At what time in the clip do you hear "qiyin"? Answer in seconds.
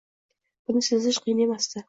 1.27-1.47